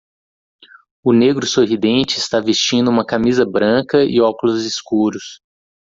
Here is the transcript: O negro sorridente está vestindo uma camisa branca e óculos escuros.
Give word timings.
O 1.03 1.13
negro 1.13 1.45
sorridente 1.45 2.17
está 2.17 2.39
vestindo 2.39 2.89
uma 2.89 3.05
camisa 3.05 3.45
branca 3.45 4.03
e 4.03 4.19
óculos 4.19 4.65
escuros. 4.65 5.39